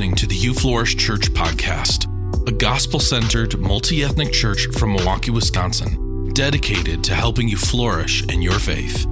[0.00, 2.06] listening to the You Flourish Church podcast,
[2.48, 8.40] a gospel centered, multi ethnic church from Milwaukee, Wisconsin, dedicated to helping you flourish in
[8.40, 9.06] your faith.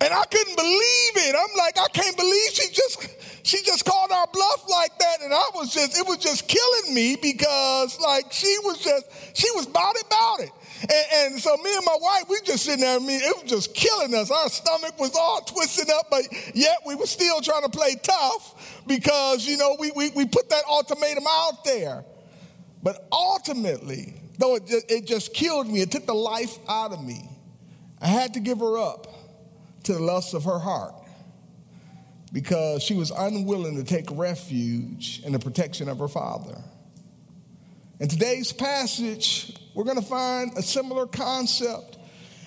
[0.00, 1.34] And I couldn't believe it.
[1.34, 3.18] I'm like, I can't believe she just
[3.48, 5.22] she just called our bluff like that.
[5.22, 9.50] And I was just, it was just killing me because like she was just, she
[9.52, 10.50] was about it, about it.
[10.82, 13.50] And, and, so me and my wife, we just sitting there, I mean, it was
[13.50, 14.30] just killing us.
[14.30, 18.82] Our stomach was all twisted up, but yet we were still trying to play tough
[18.86, 22.04] because, you know, we, we, we put that ultimatum out there.
[22.82, 27.02] But ultimately, though it just, it just killed me, it took the life out of
[27.02, 27.30] me.
[28.00, 29.07] I had to give her up
[29.84, 30.94] to the lust of her heart
[32.32, 36.58] because she was unwilling to take refuge in the protection of her father.
[38.00, 41.98] In today's passage, we're going to find a similar concept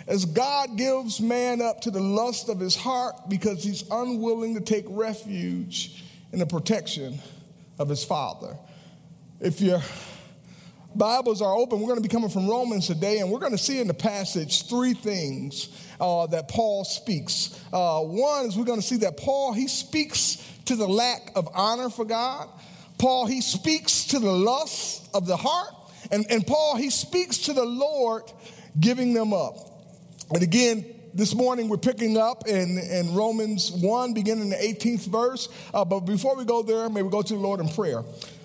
[0.08, 4.62] as God gives man up to the lust of his heart because he's unwilling to
[4.62, 7.20] take refuge in the protection
[7.80, 8.58] of his father.
[9.40, 9.82] If your
[10.96, 13.58] Bibles are open, we're going to be coming from Romans today, and we're going to
[13.58, 15.70] see in the passage three things
[16.02, 17.58] uh, that Paul speaks.
[17.72, 21.48] Uh, one is we're going to see that Paul, he speaks to the lack of
[21.54, 22.50] honor for God.
[22.98, 25.74] Paul, he speaks to the lust of the heart.
[26.12, 28.24] And, and Paul, he speaks to the Lord
[28.80, 29.56] giving them up.
[30.30, 35.50] And again, this morning we're picking up in, in Romans 1, beginning the 18th verse.
[35.74, 38.04] Uh, but before we go there, may we go to the Lord in prayer.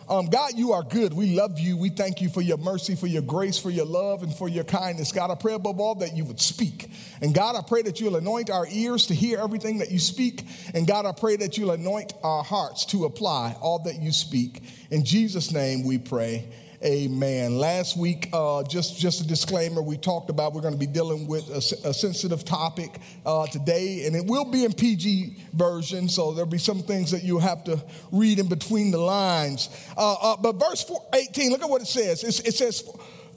[0.08, 1.12] Um, God, you are good.
[1.12, 1.76] We love you.
[1.76, 4.62] We thank you for your mercy, for your grace, for your love, and for your
[4.62, 5.10] kindness.
[5.10, 6.88] God, I pray above all that you would speak.
[7.20, 10.44] And God, I pray that you'll anoint our ears to hear everything that you speak.
[10.74, 14.62] And God, I pray that you'll anoint our hearts to apply all that you speak.
[14.90, 16.46] In Jesus' name we pray.
[16.86, 17.58] Amen.
[17.58, 21.26] Last week, uh, just, just a disclaimer, we talked about we're going to be dealing
[21.26, 26.32] with a, a sensitive topic uh, today, and it will be in PG version, so
[26.32, 27.82] there'll be some things that you'll have to
[28.12, 29.68] read in between the lines.
[29.96, 32.22] Uh, uh but verse 18, look at what it says.
[32.22, 32.88] It says,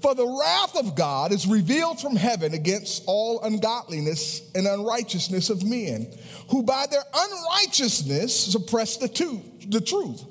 [0.04, 5.64] For the wrath of God is revealed from heaven against all ungodliness and unrighteousness of
[5.64, 6.14] men,
[6.52, 10.24] who by their unrighteousness suppress the, two, the truth.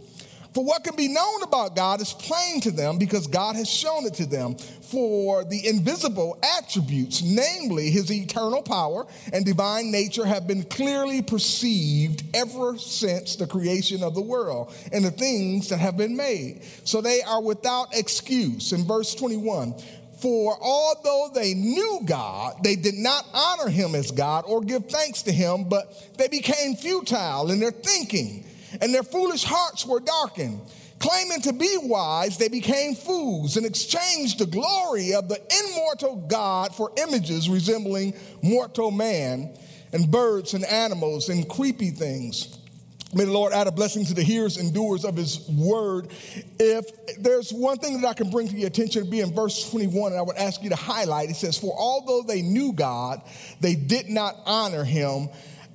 [0.54, 4.06] For what can be known about God is plain to them because God has shown
[4.06, 4.56] it to them.
[4.56, 12.24] For the invisible attributes, namely his eternal power and divine nature, have been clearly perceived
[12.34, 16.62] ever since the creation of the world and the things that have been made.
[16.84, 18.72] So they are without excuse.
[18.72, 19.74] In verse 21,
[20.22, 25.22] for although they knew God, they did not honor him as God or give thanks
[25.22, 28.44] to him, but they became futile in their thinking
[28.80, 30.60] and their foolish hearts were darkened.
[30.98, 36.74] Claiming to be wise, they became fools and exchanged the glory of the immortal God
[36.74, 39.56] for images resembling mortal man
[39.92, 42.58] and birds and animals and creepy things.
[43.14, 46.08] May the Lord add a blessing to the hearers and doers of his word.
[46.58, 49.70] If there's one thing that I can bring to your attention, to be in verse
[49.70, 53.22] 21, and I would ask you to highlight it says, For although they knew God,
[53.60, 55.30] they did not honor him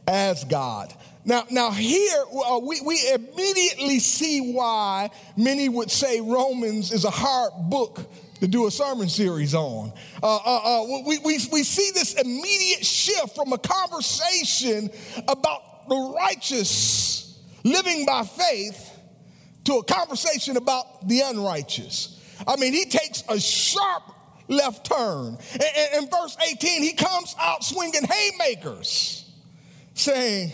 [0.08, 0.94] as God.
[1.26, 7.10] Now, now here uh, we, we immediately see why many would say Romans is a
[7.10, 8.00] hard book
[8.42, 9.94] to do a sermon series on.
[10.22, 14.90] Uh, uh, uh, we, we, we see this immediate shift from a conversation
[15.30, 18.90] about the righteous living by faith
[19.64, 22.20] to a conversation about the unrighteous.
[22.46, 24.04] I mean, he takes a sharp
[24.50, 25.38] left turn.
[25.96, 29.32] In verse 18, he comes out swinging haymakers,
[29.94, 30.52] saying,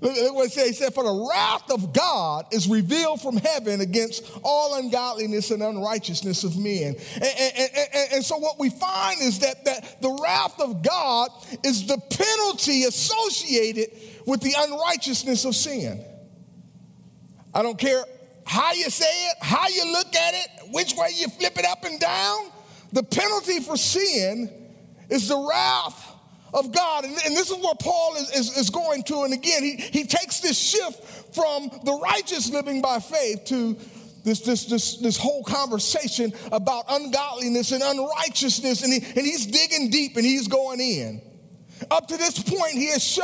[0.00, 0.66] Look, what it says.
[0.66, 5.62] He said, For the wrath of God is revealed from heaven against all ungodliness and
[5.62, 6.96] unrighteousness of men.
[7.14, 11.30] And, and, and, and, so what we find is that, that the wrath of God
[11.62, 13.96] is the penalty associated
[14.26, 16.04] with the unrighteousness of sin.
[17.54, 18.04] I don't care
[18.44, 21.84] how you say it, how you look at it, which way you flip it up
[21.84, 22.50] and down.
[22.92, 24.50] The penalty for sin
[25.08, 26.13] is the wrath
[26.54, 27.04] of God.
[27.04, 29.24] And, and this is what Paul is, is, is, going to.
[29.24, 33.76] And again, he, he takes this shift from the righteous living by faith to
[34.22, 38.82] this, this, this, this whole conversation about ungodliness and unrighteousness.
[38.82, 41.20] And, he, and he's digging deep and he's going in.
[41.90, 43.18] Up to this point, he has,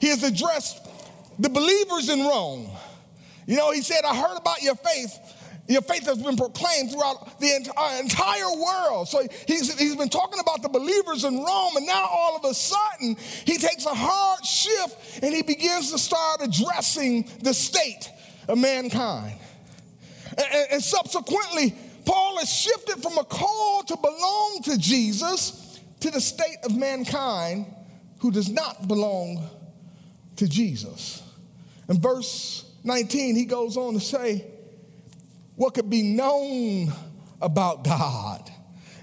[0.00, 0.86] he has addressed
[1.38, 2.68] the believers in Rome.
[3.46, 5.18] You know, he said, I heard about your faith
[5.66, 9.08] your faith has been proclaimed throughout the uh, entire world.
[9.08, 12.52] So he's, he's been talking about the believers in Rome, and now all of a
[12.52, 13.16] sudden,
[13.46, 18.10] he takes a hard shift and he begins to start addressing the state
[18.46, 19.38] of mankind.
[20.36, 21.74] And, and subsequently,
[22.04, 27.66] Paul has shifted from a call to belong to Jesus to the state of mankind
[28.18, 29.48] who does not belong
[30.36, 31.22] to Jesus.
[31.88, 34.44] In verse 19, he goes on to say,
[35.56, 36.92] what could be known
[37.40, 38.50] about God.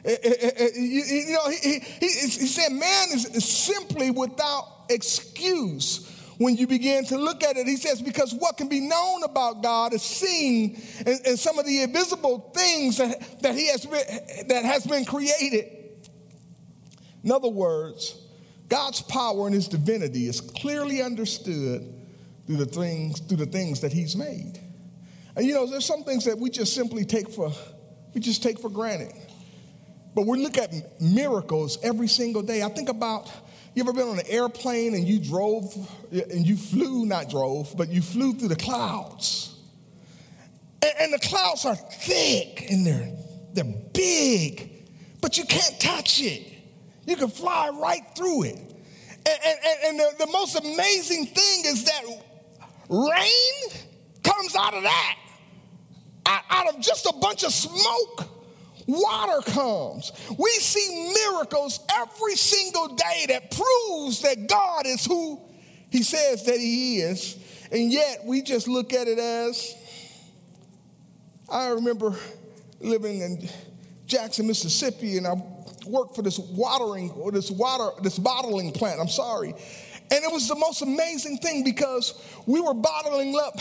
[0.04, 6.08] Eh, eh, eh, you know, he, he, he said, man is simply without excuse
[6.38, 7.68] when you begin to look at it.
[7.68, 11.68] He says, because what can be known about God is seen in, in some of
[11.68, 15.66] the invisible things that, that, he has been, that has been created.
[17.24, 18.20] In other words,
[18.70, 21.94] God's power and his divinity is clearly understood
[22.48, 24.60] through the things, through the things that he's made.
[25.36, 27.52] And you know, there's some things that we just simply take for,
[28.14, 29.14] we just take for granted.
[30.14, 32.64] But we look at miracles every single day.
[32.64, 33.32] I think about,
[33.74, 35.74] you ever been on an airplane and you drove,
[36.12, 39.56] and you flew, not drove, but you flew through the clouds.
[40.82, 43.14] And, and the clouds are thick and they're,
[43.54, 44.70] they're big,
[45.22, 46.46] but you can't touch it.
[47.06, 48.56] You can fly right through it.
[48.56, 52.04] And, and, and the, the most amazing thing is that
[52.90, 53.86] rain
[54.24, 55.18] comes out of that.
[56.26, 58.30] Out of just a bunch of smoke,
[58.88, 60.12] water comes.
[60.38, 65.42] We see miracles every single day that proves that God is who
[65.90, 67.38] he says that he is.
[67.72, 69.76] And yet we just look at it as
[71.50, 72.16] I remember
[72.80, 73.50] living in
[74.06, 75.34] Jackson, Mississippi, and I
[75.86, 79.00] worked for this watering or this water, this bottling plant.
[79.00, 79.50] I'm sorry.
[79.50, 82.14] And it was the most amazing thing because
[82.46, 83.60] we were bottling up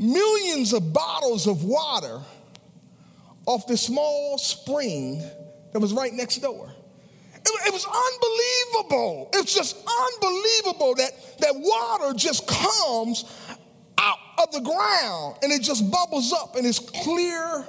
[0.00, 2.20] millions of bottles of water
[3.46, 5.22] off this small spring
[5.72, 6.72] that was right next door.
[7.66, 9.30] It, was unbelievable.
[9.34, 13.24] It's just unbelievable that, that water just comes
[13.98, 17.64] out of the ground and it just bubbles up and it's clear.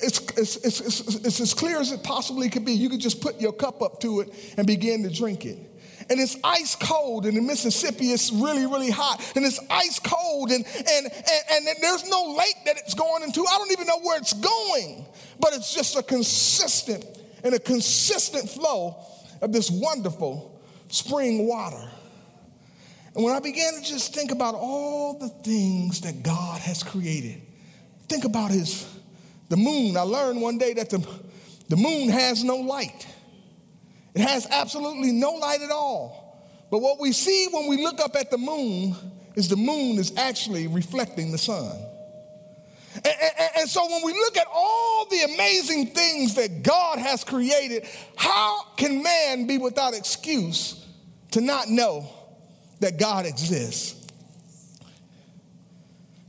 [0.00, 0.80] It's, it's, it's,
[1.16, 2.72] it's as clear as it possibly could be.
[2.72, 5.58] You could just put your cup up to it and begin to drink it
[6.10, 10.50] and it's ice cold and in Mississippi it's really, really hot and it's ice cold
[10.50, 13.40] and, and, and, and there's no lake that it's going into.
[13.40, 15.06] I don't even know where it's going,
[15.40, 17.04] but it's just a consistent
[17.42, 18.96] and a consistent flow
[19.42, 21.90] of this wonderful spring water.
[23.14, 27.40] And when I began to just think about all the things that God has created,
[28.08, 28.86] think about his
[29.48, 29.96] the moon.
[29.96, 31.06] I learned one day that the,
[31.68, 33.06] the moon has no light.
[34.14, 36.24] It has absolutely no light at all.
[36.70, 38.94] But what we see when we look up at the moon
[39.34, 41.72] is the moon is actually reflecting the sun.
[42.96, 47.24] And, and, and, so when we look at all the amazing things that God has
[47.24, 50.84] created, how can man be without excuse
[51.32, 52.08] to not know
[52.78, 54.04] that God exists?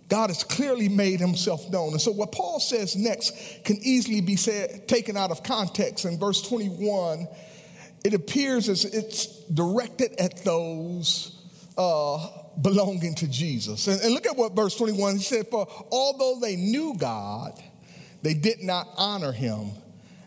[0.10, 1.92] God has clearly made himself known.
[1.92, 6.06] And so what Paul says next can easily be said, taken out of context.
[6.06, 7.27] In verse 21,
[8.05, 11.41] it appears as it's directed at those
[11.75, 12.27] uh,
[12.62, 13.88] belonging to Jesus.
[13.88, 17.59] And, and look at what verse 21 he said, For although they knew God,
[18.21, 19.71] they did not honor him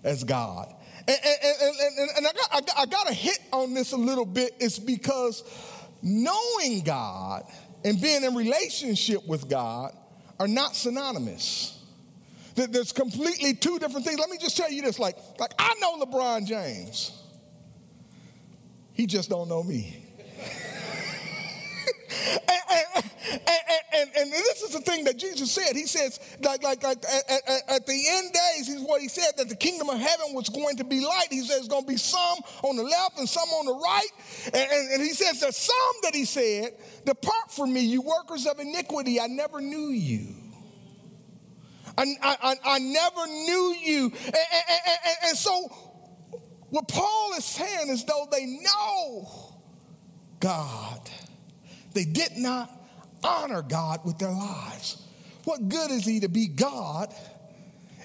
[0.03, 0.75] as God.
[1.07, 3.97] And, and, and, and I, got, I, got, I got to hit on this a
[3.97, 4.57] little bit.
[4.59, 5.45] It's because
[6.03, 7.45] knowing God
[7.85, 9.93] and being in relationship with God
[10.41, 11.81] are not synonymous.
[12.57, 14.19] There's completely two different things.
[14.19, 17.18] Let me just tell you this like, like I know LeBron James.
[18.99, 20.05] He just don't know me.
[22.49, 23.05] and, and,
[23.95, 25.77] and, and, this is the thing that Jesus said.
[25.77, 29.35] He says, like, like, like at, at, at the end days, is what he said
[29.37, 31.29] that the kingdom of heaven was going to be light.
[31.31, 34.09] He says there's going to be some on the left and some on the right.
[34.47, 36.73] And, and, and he says there's some that he said,
[37.07, 39.21] Depart from me, you workers of iniquity.
[39.21, 40.35] I never knew you.
[41.97, 44.05] I, I, I never knew you.
[44.05, 45.69] And, and, and so,
[46.71, 49.29] what Paul is saying is though they know
[50.41, 51.01] God,
[51.95, 52.71] they did not
[53.25, 55.03] honor God with their lives.
[55.45, 57.13] What good is he to be God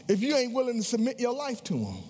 [0.08, 2.04] if you ain't willing to submit your life to him?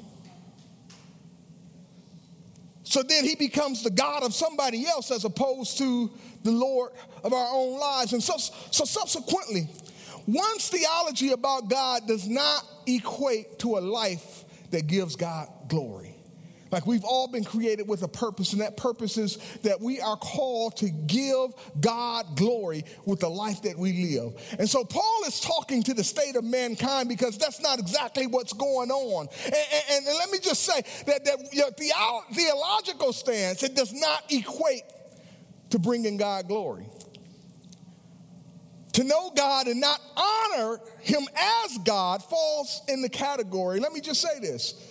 [2.83, 6.11] So then he becomes the God of somebody else as opposed to
[6.43, 6.91] the Lord
[7.23, 8.13] of our own lives.
[8.13, 9.67] And so, so subsequently,
[10.27, 16.12] one's theology about God does not equate to a life that gives God glory.
[16.73, 20.17] Like we've all been created with a purpose, and that purpose is that we are
[20.17, 24.33] called to give God glory with the life that we live.
[24.57, 28.53] And so Paul is talking to the state of mankind because that's not exactly what's
[28.53, 29.27] going on.
[29.45, 31.69] And, and, and let me just say that, that your
[32.33, 34.81] theological stance, it does not equate
[35.69, 36.87] to bringing God glory.
[38.93, 43.79] To know God and not honor Him as God falls in the category.
[43.79, 44.89] Let me just say this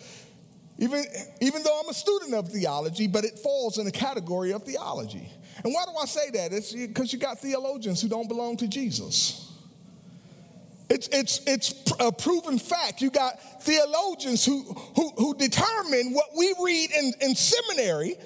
[0.83, 1.05] even,
[1.41, 5.31] even though I'm a student of theology, but it falls in the category of theology.
[5.63, 6.53] And why do I say that?
[6.53, 9.49] It's because you got theologians who don't belong to Jesus.
[10.91, 13.01] It's, it's, it's a proven fact.
[13.01, 14.63] You got theologians who,
[14.97, 18.17] who, who determine what we read in, in seminary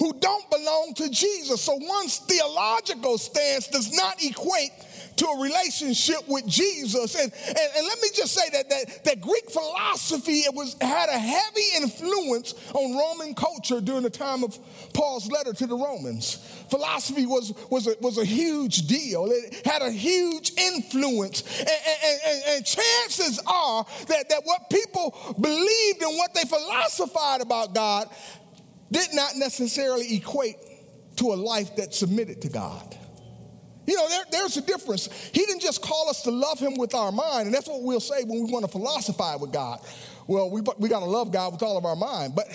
[0.00, 1.60] who don't belong to Jesus.
[1.60, 4.72] So one's theological stance does not equate
[5.18, 7.14] to a relationship with Jesus.
[7.14, 11.08] And, and, and, let me just say that, that, that Greek philosophy it was, had
[11.08, 14.56] a heavy influence on Roman culture during the time of
[14.94, 16.36] Paul's letter to the Romans.
[16.70, 21.42] Philosophy was, was, a, was a huge deal, it had a huge influence.
[21.60, 27.74] And, and, and chances are that, that what people believed and what they philosophized about
[27.74, 28.08] God
[28.92, 30.56] did not necessarily equate
[31.16, 32.96] to a life that submitted to God.
[33.88, 35.08] You know, there, there's a difference.
[35.32, 38.00] He didn't just call us to love him with our mind, and that's what we'll
[38.00, 39.80] say when we want to philosophize with God.
[40.26, 42.34] Well, we, we got to love God with all of our mind.
[42.34, 42.48] But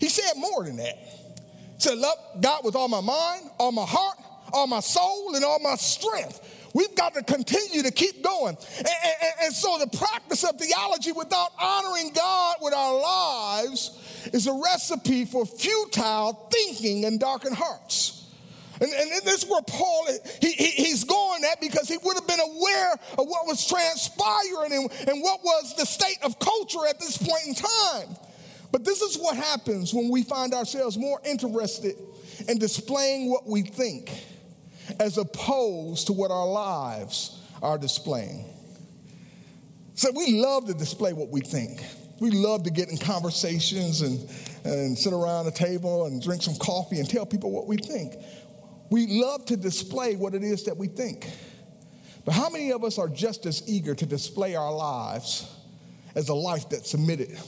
[0.00, 0.96] he said more than that.
[0.96, 4.16] He said, love God with all my mind, all my heart,
[4.50, 6.40] all my soul, and all my strength.
[6.72, 8.56] We've got to continue to keep going.
[8.78, 14.46] And, and, and so the practice of theology without honoring God with our lives is
[14.46, 18.21] a recipe for futile thinking and darkened hearts.
[18.82, 20.08] And, and this is where Paul,
[20.40, 24.72] he, he, he's going at because he would have been aware of what was transpiring
[24.72, 28.16] and, and what was the state of culture at this point in time.
[28.72, 31.94] But this is what happens when we find ourselves more interested
[32.48, 34.10] in displaying what we think
[34.98, 38.46] as opposed to what our lives are displaying.
[39.94, 41.84] So we love to display what we think.
[42.18, 44.28] We love to get in conversations and,
[44.64, 48.14] and sit around a table and drink some coffee and tell people what we think.
[48.92, 51.26] We love to display what it is that we think.
[52.26, 55.50] But how many of us are just as eager to display our lives
[56.14, 57.38] as a life that's submitted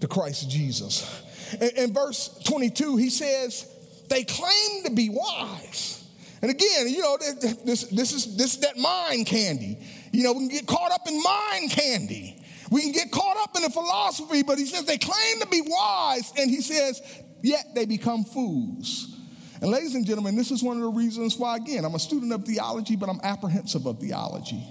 [0.00, 1.22] to Christ Jesus?
[1.60, 3.70] In, in verse 22, he says,
[4.08, 6.08] they claim to be wise.
[6.40, 9.76] And again, you know, this, this, is, this is that mind candy.
[10.10, 12.42] You know, we can get caught up in mind candy.
[12.70, 15.60] We can get caught up in the philosophy, but he says they claim to be
[15.66, 17.02] wise, and he says,
[17.42, 19.16] yet they become fools.
[19.60, 22.32] And ladies and gentlemen, this is one of the reasons why, again, I'm a student
[22.32, 24.62] of theology, but I'm apprehensive of theology.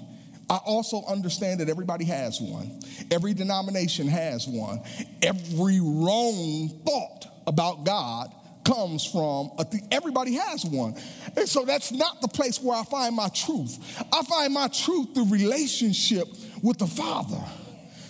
[0.50, 2.80] I also understand that everybody has one.
[3.12, 4.82] Every denomination has one.
[5.22, 8.32] Every wrong thought about God
[8.64, 10.96] comes from a th- everybody has one.
[11.36, 13.78] And so that's not the place where I find my truth.
[14.12, 16.28] I find my truth through relationship
[16.62, 17.44] with the Father.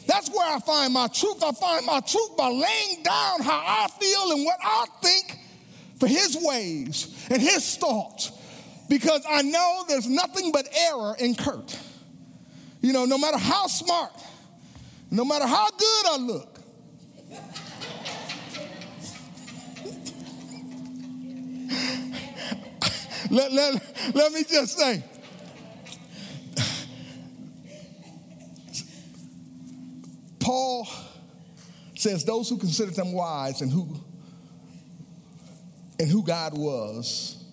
[0.08, 1.44] That's where I find my truth.
[1.44, 5.37] I find my truth by laying down how I feel and what I think
[6.00, 8.32] for his ways and his thoughts
[8.90, 11.78] because I know there's nothing but error in Kurt.
[12.82, 14.12] You know, no matter how smart,
[15.10, 16.60] no matter how good I look,
[23.32, 25.04] let, let, let me just say,
[30.40, 30.88] Paul
[31.96, 34.00] says, Those who consider them wise and who
[36.00, 37.44] and who God was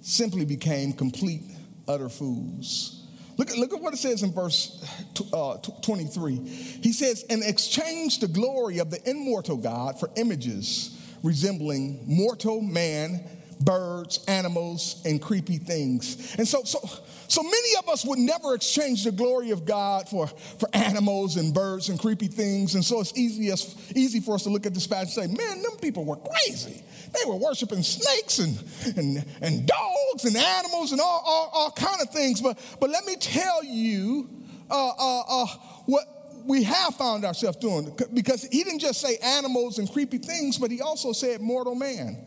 [0.00, 1.42] simply became complete,
[1.86, 3.06] utter fools.
[3.36, 4.84] Look, look at what it says in verse
[5.32, 6.36] uh, 23.
[6.36, 13.24] He says, and exchange the glory of the immortal God for images resembling mortal man
[13.60, 16.36] birds, animals, and creepy things.
[16.36, 16.78] And so, so,
[17.26, 21.52] so many of us would never exchange the glory of God for, for animals and
[21.52, 22.74] birds and creepy things.
[22.74, 25.44] And so it's easy, as, easy for us to look at this passage and say,
[25.44, 26.82] man, them people were crazy.
[27.12, 28.58] They were worshiping snakes and,
[28.96, 32.40] and, and dogs and animals and all, all, all kind of things.
[32.40, 34.28] But, but let me tell you
[34.70, 35.46] uh, uh, uh,
[35.86, 36.04] what
[36.44, 37.92] we have found ourselves doing.
[38.12, 42.24] Because he didn't just say animals and creepy things, but he also said mortal man.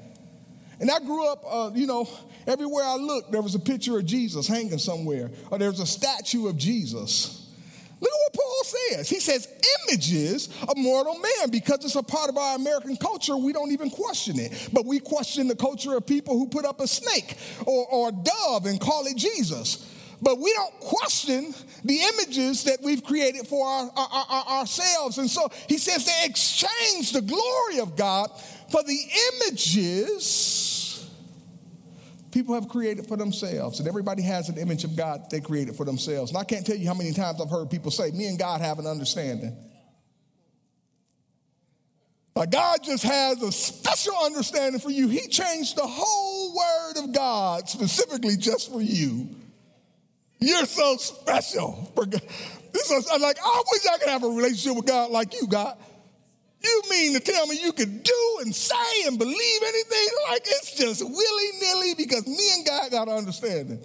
[0.79, 2.09] And I grew up, uh, you know,
[2.47, 5.85] everywhere I looked, there was a picture of Jesus hanging somewhere, or there was a
[5.85, 7.40] statue of Jesus.
[8.01, 9.09] Look at what Paul says.
[9.09, 9.47] He says,
[9.87, 13.91] images of mortal man, because it's a part of our American culture, we don't even
[13.91, 14.69] question it.
[14.73, 18.11] But we question the culture of people who put up a snake or, or a
[18.11, 19.87] dove and call it Jesus.
[20.19, 21.53] But we don't question
[21.83, 25.17] the images that we've created for our, our, our, ourselves.
[25.17, 28.31] And so he says they exchange the glory of God
[28.69, 28.99] for the
[29.43, 30.80] images
[32.31, 33.79] people have created for themselves.
[33.79, 36.31] And everybody has an image of God they created for themselves.
[36.31, 38.61] And I can't tell you how many times I've heard people say, Me and God
[38.61, 39.55] have an understanding.
[42.35, 45.09] Like God just has a special understanding for you.
[45.09, 49.29] He changed the whole word of God specifically just for you.
[50.39, 51.91] You're so special.
[52.73, 55.77] This is like I wish I could have a relationship with God like you, God.
[56.63, 60.75] You mean to tell me you could do and say and believe anything like it's
[60.75, 63.83] just willy nilly because me and God got an understanding.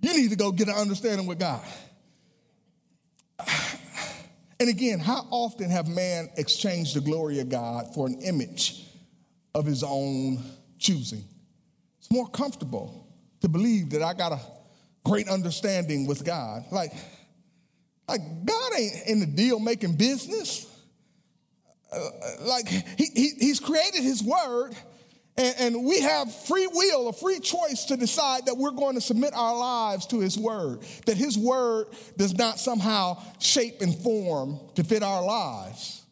[0.00, 1.62] You need to go get an understanding with God.
[4.58, 8.84] And again, how often have man exchanged the glory of God for an image
[9.56, 10.40] of his own
[10.78, 11.24] choosing?
[11.98, 13.08] It's more comfortable
[13.40, 14.40] to believe that I got a
[15.04, 16.64] great understanding with God.
[16.70, 16.92] Like,
[18.08, 20.71] like God ain't in the deal making business.
[22.40, 24.74] Like he, he, he's created his word
[25.36, 29.00] and, and, we have free will a free choice to decide that we're going to
[29.00, 31.86] submit our lives to his word that his word
[32.18, 36.02] does not somehow shape and form to fit our lives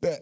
[0.00, 0.20] that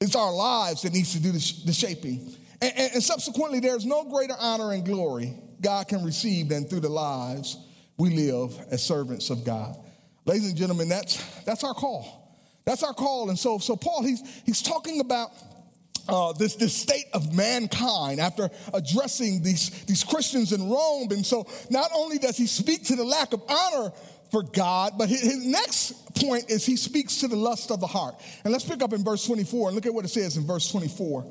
[0.00, 2.34] it's our lives that needs to do the, the shaping.
[2.60, 6.80] And, and, and subsequently there's no greater honor and glory god can receive than through
[6.80, 7.58] the lives
[7.98, 9.76] we live as servants of god.
[10.24, 12.23] Ladies and gentlemen that's that's our call
[12.64, 13.28] that's our call.
[13.28, 15.30] And so, so Paul, he's, he's talking about
[16.08, 21.08] uh, this, this state of mankind after addressing these, these Christians in Rome.
[21.10, 23.92] And so not only does he speak to the lack of honor
[24.30, 27.86] for God, but his, his next point is he speaks to the lust of the
[27.86, 28.14] heart.
[28.44, 30.70] And let's pick up in verse 24 and look at what it says in verse
[30.70, 31.24] 24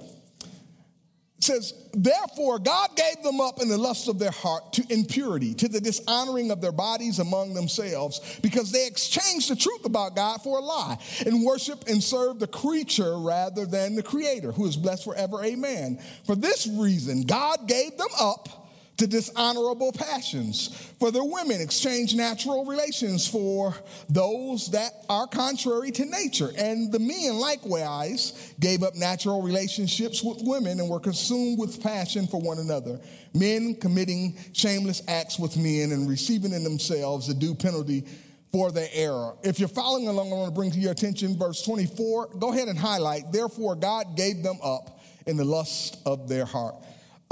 [1.43, 5.67] says, Therefore, God gave them up in the lust of their heart to impurity, to
[5.67, 10.57] the dishonoring of their bodies among themselves, because they exchanged the truth about God for
[10.57, 15.03] a lie, and worship and serve the creature rather than the creator, who is blessed
[15.03, 15.43] forever.
[15.43, 15.99] Amen.
[16.25, 18.62] For this reason, God gave them up
[18.97, 20.67] to dishonorable passions.
[20.99, 23.75] For the women exchange natural relations for
[24.09, 26.51] those that are contrary to nature.
[26.57, 32.27] And the men likewise gave up natural relationships with women and were consumed with passion
[32.27, 32.99] for one another.
[33.33, 38.05] Men committing shameless acts with men and receiving in themselves the due penalty
[38.51, 39.33] for their error.
[39.43, 42.35] If you're following along, I want to bring to your attention verse 24.
[42.37, 43.31] Go ahead and highlight.
[43.31, 46.75] Therefore, God gave them up in the lust of their heart.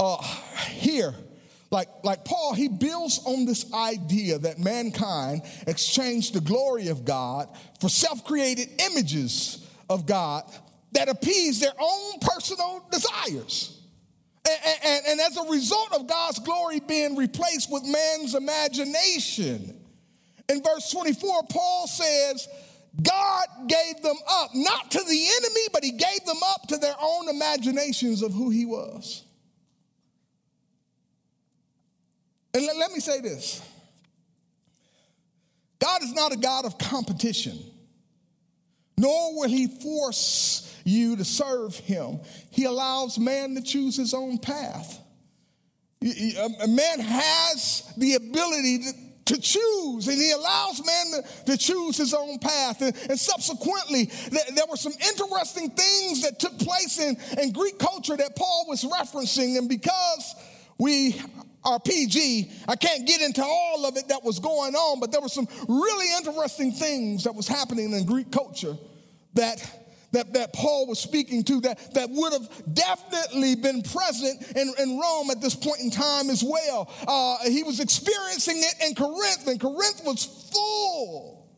[0.00, 0.20] Uh,
[0.66, 1.14] here,
[1.72, 7.48] like, like Paul, he builds on this idea that mankind exchanged the glory of God
[7.80, 10.44] for self created images of God
[10.92, 13.80] that appease their own personal desires.
[14.48, 19.80] And, and, and, as a result of God's glory being replaced with man's imagination.
[20.48, 22.48] In verse 24, Paul says,
[23.00, 26.96] God gave them up, not to the enemy, but he gave them up to their
[27.00, 29.24] own imaginations of who he was.
[32.54, 33.62] And let, let me say this
[35.78, 37.58] God is not a God of competition,
[38.96, 42.20] nor will he force you to serve him.
[42.50, 45.00] He allows man to choose his own path.
[46.02, 51.96] A man has the ability to, to choose, and he allows man to, to choose
[51.96, 52.80] his own path.
[52.80, 57.78] And, and subsequently, th- there were some interesting things that took place in, in Greek
[57.78, 59.58] culture that Paul was referencing.
[59.58, 60.34] And because
[60.76, 61.20] we
[61.64, 62.50] or PG.
[62.68, 65.48] I can't get into all of it that was going on, but there were some
[65.68, 68.76] really interesting things that was happening in Greek culture
[69.34, 69.64] that,
[70.12, 74.98] that, that Paul was speaking to that, that would have definitely been present in, in
[74.98, 76.92] Rome at this point in time as well.
[77.06, 81.48] Uh, he was experiencing it in Corinth, and Corinth was full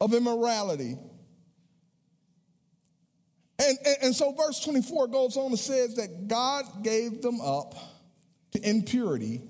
[0.00, 0.96] of immorality.
[3.58, 7.74] And, and, and so verse 24 goes on and says that God gave them up
[8.62, 9.40] impurity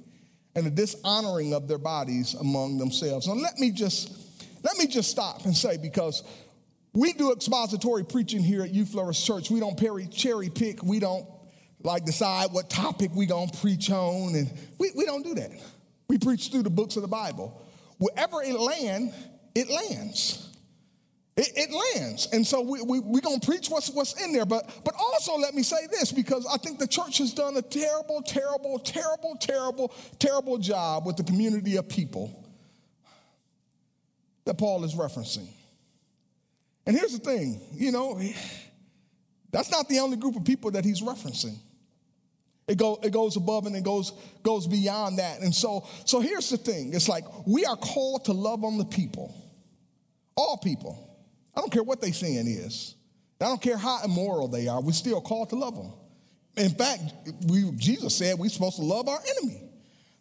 [0.54, 3.26] and the dishonoring of their bodies among themselves.
[3.26, 4.12] Now let me just
[4.62, 6.22] let me just stop and say because
[6.94, 9.50] we do expository preaching here at You Flourish Church.
[9.50, 9.78] We don't
[10.12, 10.82] cherry pick.
[10.82, 11.26] We don't
[11.82, 15.50] like decide what topic we gonna preach on, and we, we don't do that.
[16.08, 17.60] We preach through the books of the Bible.
[17.98, 19.14] Wherever it lands,
[19.54, 20.48] it lands.
[21.36, 22.28] It, it, lands.
[22.32, 24.46] And so we, we, we're going to preach what's, what's in there.
[24.46, 27.62] But, but also, let me say this because I think the church has done a
[27.62, 32.44] terrible, terrible, terrible, terrible, terrible job with the community of people
[34.44, 35.48] that Paul is referencing.
[36.86, 38.20] And here's the thing you know,
[39.50, 41.56] that's not the only group of people that he's referencing.
[42.68, 45.40] It, go, it goes above and it goes, goes beyond that.
[45.40, 48.84] And so, so here's the thing it's like we are called to love on the
[48.84, 49.34] people,
[50.36, 51.10] all people.
[51.56, 52.94] I don't care what their sin is.
[53.40, 54.80] I don't care how immoral they are.
[54.80, 55.92] We're still called to love them.
[56.56, 57.02] In fact,
[57.46, 59.60] we, Jesus said we're supposed to love our enemy.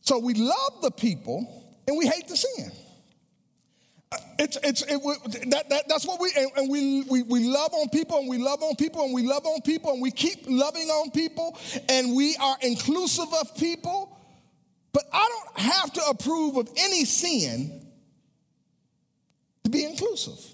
[0.02, 1.48] So we love the people
[1.88, 2.72] and we hate the sin.
[4.12, 5.02] Uh, it's, it's, it,
[5.52, 8.38] that, that, that's what we, and, and, we, we, we love on people and we
[8.38, 12.16] love on people and we love on people and we keep loving on people and
[12.16, 14.20] we are inclusive of people.
[14.92, 17.88] But I don't have to approve of any sin
[19.64, 20.53] to be inclusive.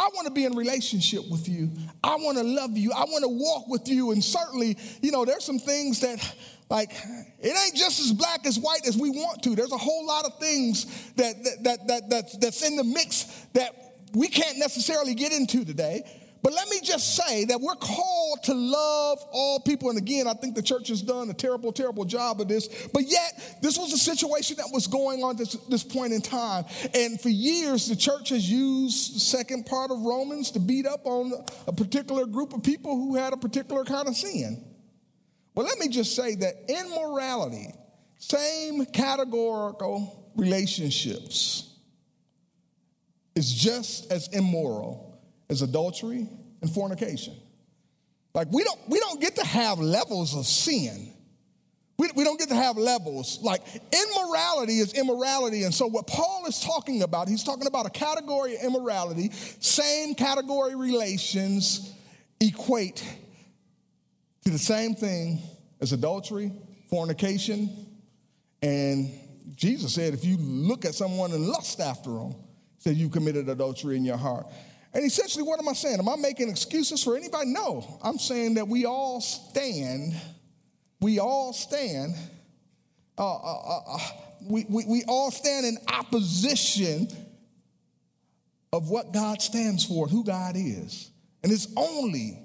[0.00, 1.70] I want to be in relationship with you.
[2.02, 2.90] I want to love you.
[2.90, 4.12] I want to walk with you.
[4.12, 6.34] And certainly, you know, there's some things that
[6.70, 6.90] like
[7.38, 9.54] it ain't just as black as white as we want to.
[9.54, 13.24] There's a whole lot of things that that that, that that's, that's in the mix
[13.52, 13.74] that
[14.14, 16.10] we can't necessarily get into today.
[16.42, 19.90] But let me just say that we're called to love all people.
[19.90, 22.88] And again, I think the church has done a terrible, terrible job of this.
[22.94, 26.64] But yet, this was a situation that was going on this, this point in time.
[26.94, 31.04] And for years, the church has used the second part of Romans to beat up
[31.04, 31.32] on
[31.66, 34.64] a particular group of people who had a particular kind of sin.
[35.54, 37.74] Well, let me just say that immorality,
[38.16, 41.66] same categorical relationships,
[43.34, 45.09] is just as immoral
[45.50, 46.26] is adultery
[46.62, 47.34] and fornication.
[48.34, 51.12] Like we don't we don't get to have levels of sin.
[51.98, 53.40] We, we don't get to have levels.
[53.42, 53.60] Like
[53.92, 55.64] immorality is immorality.
[55.64, 60.14] And so what Paul is talking about, he's talking about a category of immorality, same
[60.14, 61.92] category relations
[62.40, 63.04] equate
[64.44, 65.40] to the same thing
[65.82, 66.52] as adultery,
[66.88, 67.68] fornication,
[68.62, 69.10] and
[69.54, 72.34] Jesus said if you look at someone and lust after them,
[72.78, 74.46] said you committed adultery in your heart.
[74.92, 75.98] And essentially, what am I saying?
[76.00, 77.50] Am I making excuses for anybody?
[77.50, 77.98] No.
[78.02, 80.14] I'm saying that we all stand,
[81.00, 82.14] we all stand,
[83.16, 83.98] uh, uh, uh, uh,
[84.42, 87.08] we, we, we all stand in opposition
[88.72, 91.10] of what God stands for, and who God is.
[91.42, 92.38] And it's only,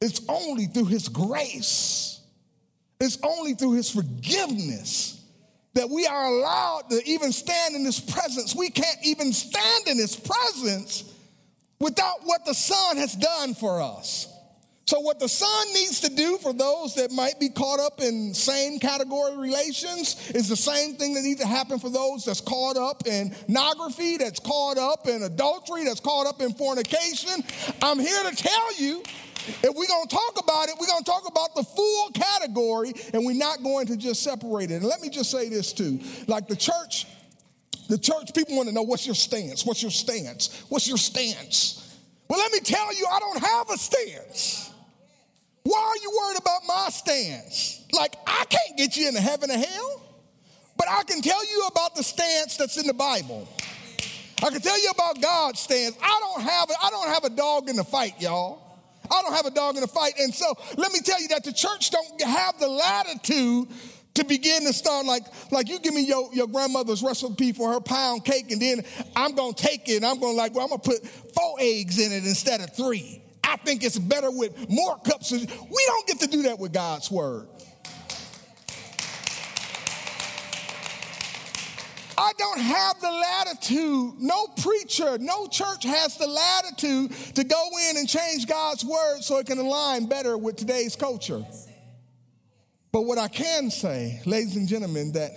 [0.00, 2.20] it's only through His grace,
[3.00, 5.20] it's only through His forgiveness
[5.74, 8.54] that we are allowed to even stand in His presence.
[8.54, 11.10] We can't even stand in His presence
[11.84, 14.26] without what the Son has done for us.
[14.86, 18.32] So, what the Son needs to do for those that might be caught up in
[18.32, 22.78] same category relations is the same thing that needs to happen for those that's caught
[22.78, 27.44] up in pornography, that's caught up in adultery, that's caught up in fornication.
[27.82, 29.02] I'm here to tell you
[29.46, 32.94] if we're going to talk about it, we're going to talk about the full category
[33.12, 34.76] and we're not going to just separate it.
[34.76, 37.06] And let me just say this too like the church
[37.88, 39.64] the church people want to know what's your stance?
[39.64, 40.64] What's your stance?
[40.68, 41.98] What's your stance?
[42.28, 44.72] Well, let me tell you, I don't have a stance.
[45.62, 47.84] Why are you worried about my stance?
[47.92, 50.02] Like, I can't get you into heaven or hell,
[50.76, 53.48] but I can tell you about the stance that's in the Bible.
[54.42, 55.96] I can tell you about God's stance.
[56.02, 58.60] I don't have a, I don't have a dog in the fight, y'all.
[59.10, 60.14] I don't have a dog in the fight.
[60.18, 63.68] And so let me tell you that the church don't have the latitude
[64.14, 67.80] to begin to start like like you give me your, your grandmother's recipe for her
[67.80, 68.84] pound cake and then
[69.16, 72.12] i'm gonna take it and i'm gonna like well i'm gonna put four eggs in
[72.12, 76.26] it instead of three i think it's better with more cups we don't get to
[76.28, 77.48] do that with god's word
[82.16, 84.14] I don't have the latitude.
[84.20, 89.38] No preacher, no church has the latitude to go in and change God's word so
[89.38, 91.44] it can align better with today's culture.
[92.94, 95.32] But what I can say, ladies and gentlemen, that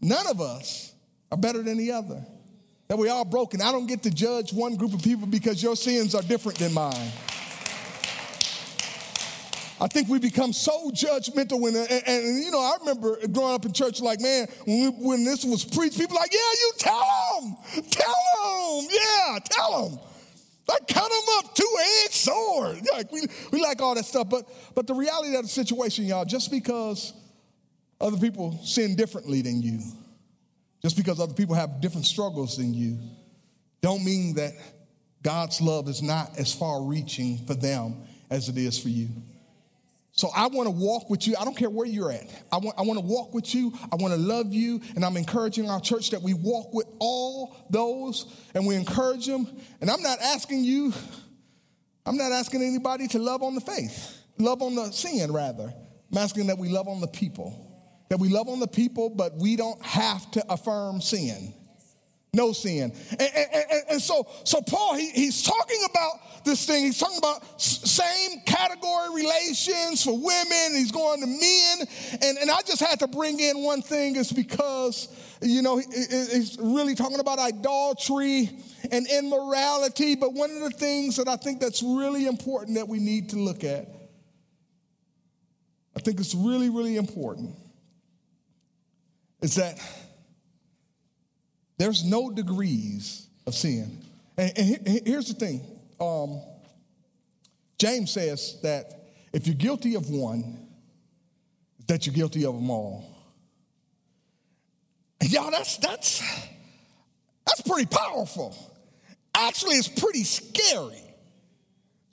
[0.00, 0.94] none of us
[1.30, 2.24] are better than the other.
[2.88, 3.60] That we all broken.
[3.60, 6.72] I don't get to judge one group of people because your sins are different than
[6.72, 7.12] mine.
[9.78, 13.66] I think we become so judgmental when, and, and, you know, I remember growing up
[13.66, 17.40] in church, like, man, when, we, when this was preached, people like, yeah, you tell
[17.42, 17.56] them,
[17.90, 19.98] tell them, yeah, tell them.
[20.66, 22.80] Like count them up, two-edged sword.
[22.92, 26.24] Like we, we like all that stuff, but but the reality of the situation, y'all,
[26.24, 27.12] just because
[28.00, 29.80] other people sin differently than you,
[30.82, 32.98] just because other people have different struggles than you,
[33.80, 34.52] don't mean that
[35.22, 37.96] God's love is not as far reaching for them
[38.30, 39.08] as it is for you.
[40.16, 41.34] So I want to walk with you.
[41.38, 42.22] I don't care where you're at.
[42.52, 43.72] I want, I want to walk with you.
[43.90, 44.80] I want to love you.
[44.94, 49.48] And I'm encouraging our church that we walk with all those and we encourage them.
[49.80, 50.92] And I'm not asking you,
[52.06, 55.74] I'm not asking anybody to love on the faith, love on the sin, rather.
[56.12, 57.60] I'm asking that we love on the people.
[58.08, 61.54] That we love on the people, but we don't have to affirm sin
[62.34, 62.92] no sin.
[63.10, 66.84] And, and, and, and, so, so Paul, he, he's talking about this thing.
[66.84, 70.72] He's talking about same category relations for women.
[70.72, 71.88] He's going to men.
[72.22, 75.08] And, and I just had to bring in one thing is because,
[75.40, 78.50] you know, he, he's really talking about idolatry
[78.90, 80.16] and immorality.
[80.16, 83.36] But one of the things that I think that's really important that we need to
[83.36, 83.88] look at,
[85.96, 87.54] I think it's really, really important,
[89.40, 89.78] is that
[91.78, 94.02] there's no degrees of sin.
[94.36, 95.60] And, and here's the thing
[96.00, 96.40] um,
[97.78, 98.92] James says that
[99.32, 100.66] if you're guilty of one,
[101.86, 103.04] that you're guilty of them all.
[105.20, 106.22] And y'all, that's, that's,
[107.46, 108.54] that's pretty powerful.
[109.34, 111.02] Actually, it's pretty scary.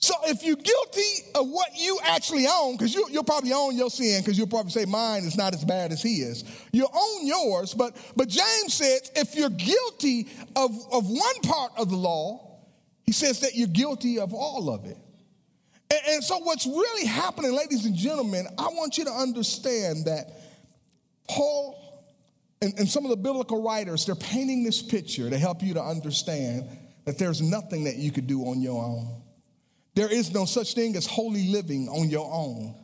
[0.02, 3.92] So if you're guilty of what you actually own, because you, will probably own your
[3.92, 6.44] sin, because you'll probably say mine is not as bad as he is.
[6.72, 11.92] You own yours, but but James says if you're guilty of, of one part of
[11.92, 12.62] the law,
[13.04, 14.98] he says that you're guilty of all of it.
[15.92, 20.32] And, and so what's really happening, ladies and gentlemen, I want you to understand that
[21.30, 21.78] Paul
[22.60, 25.84] and, and some of the biblical writers, they're painting this picture to help you to
[25.84, 26.66] understand
[27.06, 29.21] that there's nothing that you could do on your own.
[29.94, 32.76] There is no such thing as holy living on your own.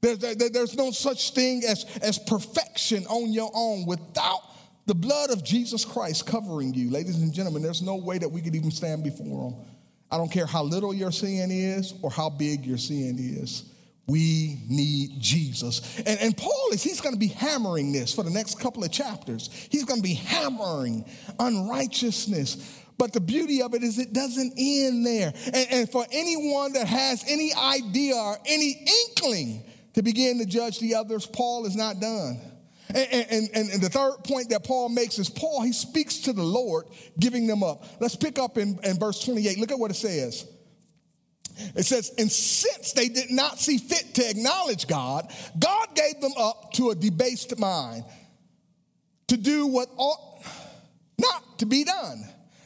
[0.00, 4.40] There's, there, there's no such thing as, as perfection on your own without
[4.86, 6.90] the blood of Jesus Christ covering you.
[6.90, 9.54] Ladies and gentlemen, there's no way that we could even stand before Him.
[10.10, 13.64] I don't care how little your sin is or how big your sin is.
[14.08, 15.98] We need Jesus.
[15.98, 18.90] And, and Paul is, he's going to be hammering this for the next couple of
[18.90, 19.48] chapters.
[19.70, 21.04] He's going to be hammering
[21.38, 25.32] unrighteousness but the beauty of it is it doesn't end there.
[25.46, 30.78] And, and, for anyone that has any idea or any inkling to begin to judge
[30.78, 32.40] the others, Paul is not done.
[32.90, 36.44] And, and, and, the third point that Paul makes is Paul, he speaks to the
[36.44, 36.84] Lord,
[37.18, 37.84] giving them up.
[37.98, 39.58] Let's pick up in, in verse 28.
[39.58, 40.46] Look at what it says.
[41.74, 46.34] It says, and since they did not see fit to acknowledge God, God gave them
[46.38, 48.04] up to a debased mind
[49.26, 50.44] to do what ought
[51.18, 52.28] not to be done.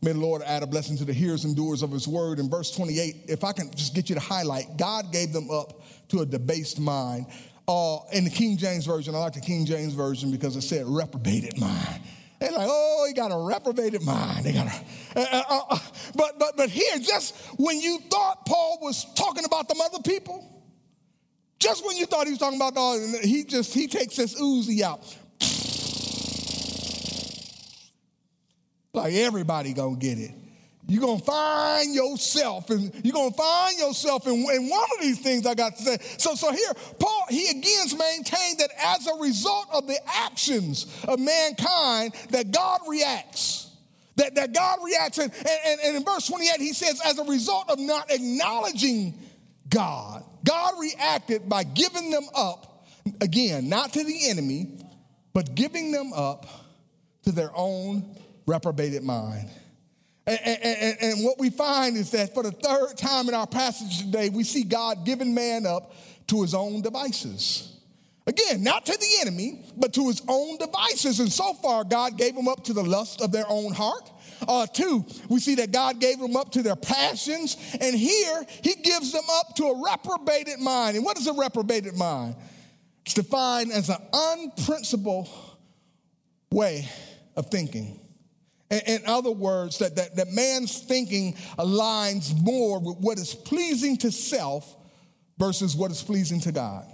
[0.00, 2.38] May the Lord add a blessing to the hearers and doers of his word.
[2.38, 5.82] In verse 28, if I can just get you to highlight, God gave them up
[6.08, 7.26] to a debased mind.
[7.66, 10.86] Uh, in the King James Version, I like the King James Version because it said
[10.86, 12.00] reprobated mind.
[12.38, 14.46] They're like, oh, he got a reprobated mind.
[14.46, 15.78] They got a, uh, uh, uh, uh,
[16.14, 20.62] but but but here, just when you thought Paul was talking about them other people,
[21.58, 24.82] just when you thought he was talking about all, he just he takes this Uzi
[24.82, 25.16] out,
[28.98, 30.32] Like everybody gonna get it.
[30.88, 35.46] You're gonna find yourself, and you're gonna find yourself in, in, one of these things
[35.46, 35.98] I got to say.
[36.16, 41.20] So, so here, Paul, he again maintained that as a result of the actions of
[41.20, 43.70] mankind, that God reacts.
[44.16, 45.18] That, that God reacts.
[45.18, 49.14] And, and, and in verse 28, he says, as a result of not acknowledging
[49.68, 52.88] God, God reacted by giving them up,
[53.20, 54.84] again, not to the enemy,
[55.32, 56.46] but giving them up
[57.22, 58.16] to their own
[58.48, 59.48] reprobated mind.
[60.26, 63.98] And, and, and, what we find is that for the third time in our passage
[63.98, 65.94] today, we see God giving man up
[66.26, 67.78] to his own devices.
[68.26, 71.18] Again, not to the enemy, but to his own devices.
[71.20, 74.10] And so far, God gave them up to the lust of their own heart.
[74.46, 77.56] Uh, two, we see that God gave them up to their passions.
[77.80, 80.96] And here, he gives them up to a reprobated mind.
[80.96, 82.34] And what is a reprobated mind?
[83.06, 85.30] It's defined as an unprincipled
[86.50, 86.86] way
[87.34, 87.98] of thinking
[88.70, 94.12] In other words, that, that, that man's thinking aligns more with what is pleasing to
[94.12, 94.76] self
[95.38, 96.84] versus what is pleasing to God.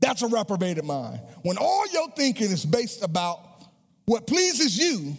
[0.00, 1.20] That's a reprobated mind.
[1.42, 3.40] When all your thinking is based about
[4.04, 5.16] what pleases you,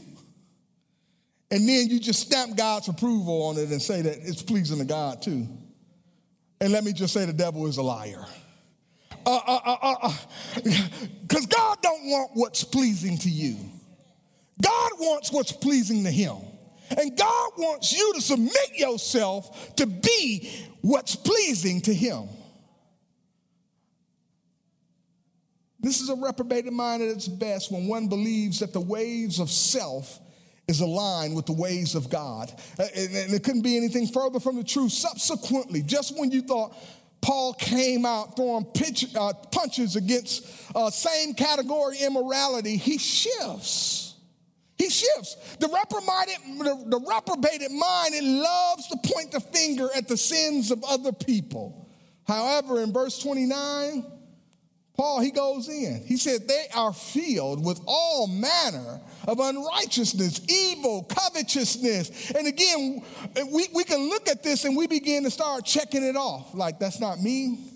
[1.51, 4.85] and then you just stamp God's approval on it and say that it's pleasing to
[4.85, 5.47] God too.
[6.61, 8.25] And let me just say the devil is a liar.
[9.09, 10.13] Because uh, uh, uh, uh,
[11.33, 11.39] uh.
[11.49, 13.57] God don't want what's pleasing to you.
[14.63, 16.37] God wants what's pleasing to him.
[16.97, 20.49] And God wants you to submit yourself to be
[20.81, 22.27] what's pleasing to him.
[25.79, 29.49] This is a reprobated mind at its best when one believes that the waves of
[29.49, 30.19] self
[30.67, 32.53] is aligned with the ways of God.
[32.79, 34.93] Uh, and it couldn't be anything further from the truth.
[34.93, 36.73] Subsequently, just when you thought
[37.21, 44.12] Paul came out throwing pitch, uh, punches against uh, same category immorality, he shifts.
[44.83, 45.37] He shifts.
[45.59, 50.71] The reprobated, the, the reprobated mind, it loves to point the finger at the sins
[50.71, 51.89] of other people.
[52.27, 54.05] However, in verse 29,
[54.97, 56.03] Paul, he goes in.
[56.05, 62.31] He said, They are filled with all manner of unrighteousness, evil, covetousness.
[62.31, 63.03] And again,
[63.53, 66.53] we, we can look at this and we begin to start checking it off.
[66.53, 67.71] Like, that's not me.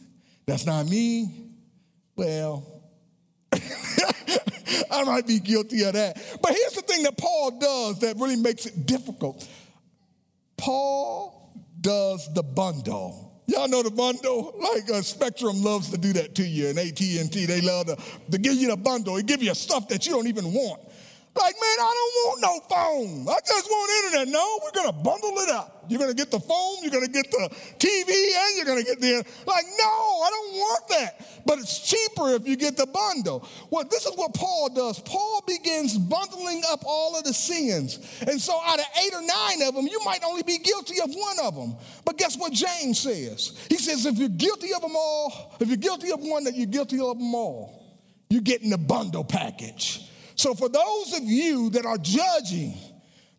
[0.45, 1.51] That's not me.
[2.17, 2.81] Well,
[4.91, 6.17] I might be guilty of that.
[6.41, 9.47] But here's the thing that Paul does that really makes it difficult
[10.57, 13.27] Paul does the bundle.
[13.45, 14.53] Y'all know the bundle?
[14.59, 17.97] Like uh, Spectrum loves to do that to you, and AT&T, they love to,
[18.31, 19.15] to give you the bundle.
[19.15, 20.81] They give you stuff that you don't even want.
[21.37, 23.29] Like, man, I don't want no phone.
[23.29, 24.27] I just want internet.
[24.33, 25.85] No, we're going to bundle it up.
[25.87, 28.83] You're going to get the phone, you're going to get the TV, and you're going
[28.83, 29.23] to get the.
[29.45, 31.43] Like, no, I don't want that.
[31.45, 33.47] But it's cheaper if you get the bundle.
[33.69, 34.99] Well, this is what Paul does.
[34.99, 37.99] Paul begins bundling up all of the sins.
[38.27, 41.13] And so, out of eight or nine of them, you might only be guilty of
[41.13, 41.75] one of them.
[42.03, 43.57] But guess what James says?
[43.69, 46.65] He says, if you're guilty of them all, if you're guilty of one, that you're
[46.65, 47.77] guilty of them all.
[48.29, 50.06] You're getting the bundle package.
[50.37, 52.75] So, for those of you that are judging,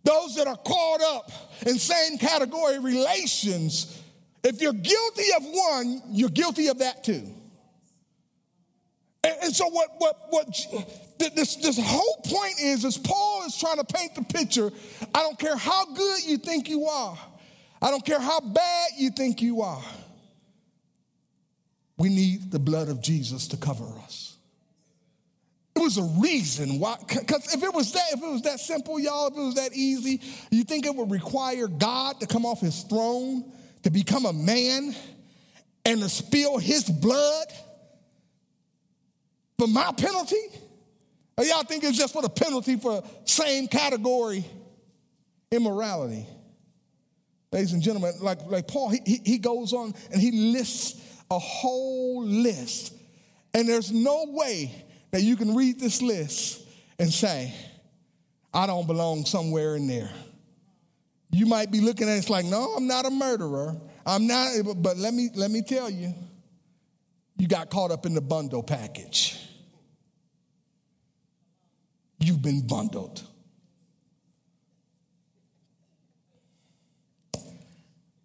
[0.03, 1.31] those that are caught up
[1.65, 4.03] in same category relations,
[4.43, 7.23] if you're guilty of one, you're guilty of that too.
[9.23, 10.49] And, and so, what, what, what
[11.19, 14.71] this, this whole point is, is Paul is trying to paint the picture.
[15.15, 17.17] I don't care how good you think you are,
[17.81, 19.85] I don't care how bad you think you are.
[21.97, 24.28] We need the blood of Jesus to cover us.
[25.79, 28.99] It was a reason why, because if it was that, if it was that simple,
[28.99, 32.61] y'all, if it was that easy, you think it would require God to come off
[32.61, 33.45] his throne,
[33.85, 34.93] to become a man,
[35.85, 37.47] and to spill his blood
[39.57, 40.43] for my penalty?
[41.37, 44.45] Or y'all think it's just for the penalty for same category
[45.53, 46.27] immorality?
[47.53, 52.25] Ladies and gentlemen, like, like Paul, he, he goes on and he lists a whole
[52.25, 52.95] list.
[53.55, 56.63] And there's no way that you can read this list
[56.99, 57.55] and say,
[58.53, 60.11] I don't belong somewhere in there.
[61.31, 63.77] You might be looking at it, it's like, no, I'm not a murderer.
[64.07, 66.15] I'm not, but let me let me tell you,
[67.37, 69.39] you got caught up in the bundle package.
[72.19, 73.23] You've been bundled.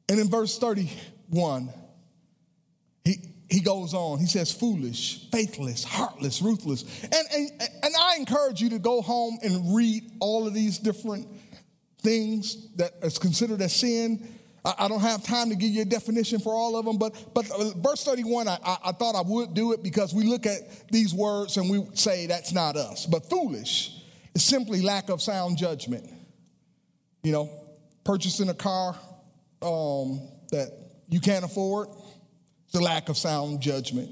[0.10, 1.70] And in verse 31,
[3.04, 3.18] he,
[3.54, 4.18] he goes on.
[4.18, 6.84] He says, foolish, faithless, heartless, ruthless.
[7.04, 7.52] And, and,
[7.84, 11.28] and I encourage you to go home and read all of these different
[12.02, 14.28] things that is considered a sin.
[14.66, 17.14] I, I don't have time to give you a definition for all of them, but,
[17.36, 20.48] but uh, verse 31, I, I, I thought I would do it because we look
[20.48, 23.06] at these words and we say that's not us.
[23.06, 24.02] But foolish
[24.34, 26.10] is simply lack of sound judgment.
[27.22, 27.52] You know,
[28.04, 28.96] purchasing a car
[29.62, 30.72] um, that
[31.08, 31.90] you can't afford
[32.74, 34.10] the lack of sound judgment.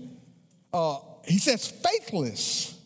[0.71, 2.78] Uh, he says faithless.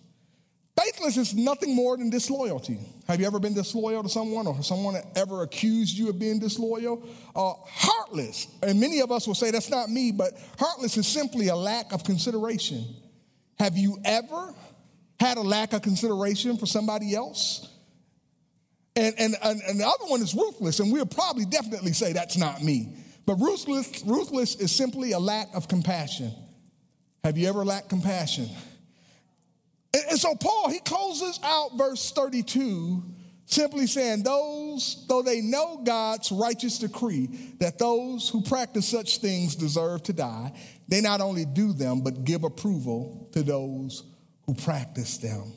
[0.79, 2.79] Faithless is nothing more than disloyalty.
[3.07, 7.07] Have you ever been disloyal to someone or someone ever accused you of being disloyal?
[7.35, 11.49] Uh, heartless, and many of us will say that's not me, but heartless is simply
[11.49, 12.83] a lack of consideration.
[13.59, 14.53] Have you ever
[15.19, 17.69] had a lack of consideration for somebody else?
[18.97, 22.37] And, and, and, and the other one is ruthless, and we'll probably definitely say that's
[22.37, 22.95] not me.
[23.25, 26.31] But ruthless, ruthless is simply a lack of compassion.
[27.23, 28.47] Have you ever lacked compassion?
[29.93, 33.03] And, and so Paul, he closes out verse 32
[33.45, 37.27] simply saying, Those, though they know God's righteous decree
[37.59, 40.53] that those who practice such things deserve to die,
[40.87, 44.03] they not only do them, but give approval to those
[44.45, 45.53] who practice them.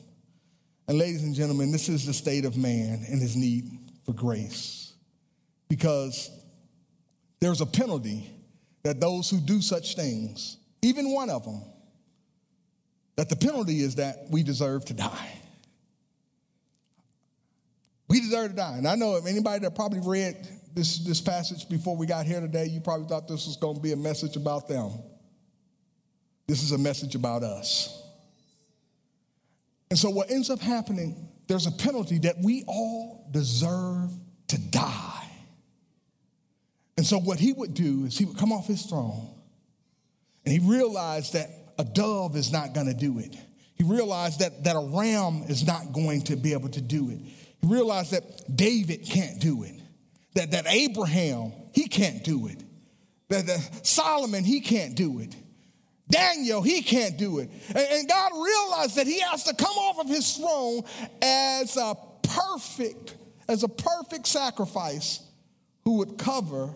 [0.87, 3.69] And ladies and gentlemen, this is the state of man and his need
[4.05, 4.93] for grace.
[5.67, 6.31] Because
[7.39, 8.31] there's a penalty
[8.83, 11.61] that those who do such things, even one of them,
[13.15, 15.33] that the penalty is that we deserve to die.
[18.07, 18.77] We deserve to die.
[18.77, 22.39] And I know if anybody that probably read this, this passage before we got here
[22.39, 24.91] today, you probably thought this was going to be a message about them.
[26.47, 27.95] This is a message about us.
[29.89, 34.11] And so, what ends up happening, there's a penalty that we all deserve.
[36.99, 39.25] And so, what he would do is he would come off his throne
[40.43, 41.47] and he realized that
[41.77, 43.37] a dove is not going to do it.
[43.75, 47.19] He realized that, that a ram is not going to be able to do it.
[47.61, 49.79] He realized that David can't do it,
[50.33, 52.61] that, that Abraham, he can't do it,
[53.29, 55.33] that, that Solomon, he can't do it.
[56.09, 57.49] Daniel, he can't do it.
[57.69, 60.81] And, and God realized that he has to come off of his throne
[61.21, 63.15] as a perfect,
[63.47, 65.23] as a perfect sacrifice
[65.85, 66.73] who would cover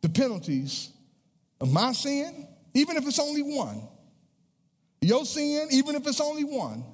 [0.00, 0.90] the penalties
[1.60, 3.82] of my sin, even if it's only one.
[5.00, 6.84] Your sin, even if it's only one,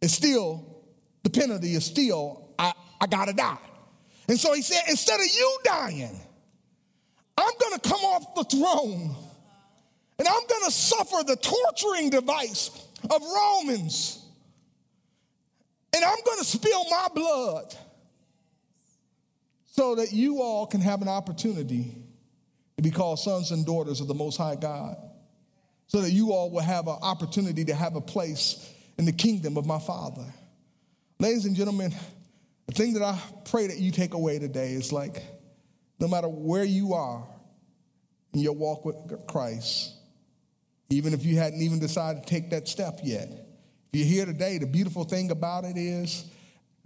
[0.00, 0.78] it's still
[1.22, 3.58] the penalty is still, I, I gotta die.
[4.28, 6.20] And so he said, instead of you dying,
[7.36, 9.14] I'm gonna come off the throne
[10.18, 12.70] and I'm gonna suffer the torturing device
[13.10, 14.24] of Romans.
[15.94, 17.74] And I'm gonna spill my blood
[19.78, 21.94] so that you all can have an opportunity
[22.76, 24.96] to be called sons and daughters of the Most High God.
[25.86, 29.56] So that you all will have an opportunity to have a place in the kingdom
[29.56, 30.26] of my Father.
[31.20, 31.94] Ladies and gentlemen,
[32.66, 35.22] the thing that I pray that you take away today is like,
[36.00, 37.24] no matter where you are
[38.34, 38.96] in your walk with
[39.28, 39.94] Christ,
[40.90, 43.28] even if you hadn't even decided to take that step yet,
[43.92, 46.24] if you're here today, the beautiful thing about it is,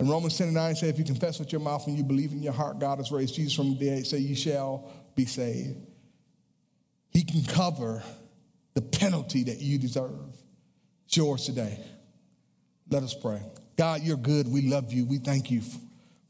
[0.03, 2.33] in Romans 10 and 9 says, if you confess with your mouth and you believe
[2.33, 5.79] in your heart God has raised Jesus from the dead, say you shall be saved.
[7.11, 8.03] He can cover
[8.75, 10.35] the penalty that you deserve.
[11.07, 11.79] It's yours today.
[12.91, 13.43] Let us pray.
[13.77, 14.49] God, you're good.
[14.49, 15.07] We love you.
[15.07, 15.63] We thank you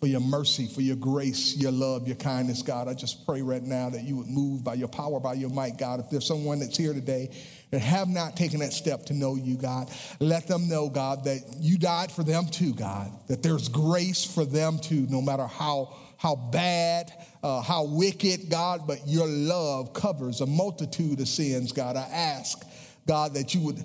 [0.03, 2.88] for your mercy, for your grace, your love, your kindness, God.
[2.88, 5.78] I just pray right now that you would move by your power, by your might,
[5.78, 6.00] God.
[6.00, 7.30] If there's someone that's here today
[7.70, 9.88] that have not taken that step to know you, God,
[10.18, 14.44] let them know, God, that you died for them too, God, that there's grace for
[14.44, 17.12] them too, no matter how, how bad,
[17.44, 21.94] uh, how wicked, God, but your love covers a multitude of sins, God.
[21.94, 22.66] I ask,
[23.07, 23.84] God, that you would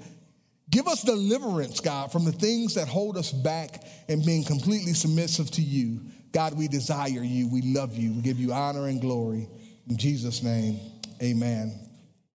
[0.70, 5.50] Give us deliverance, God, from the things that hold us back and being completely submissive
[5.52, 6.02] to you.
[6.34, 7.48] God, we desire you.
[7.48, 8.14] We love you.
[8.14, 9.48] We give you honor and glory.
[9.88, 10.80] In Jesus' name,
[11.22, 11.87] amen.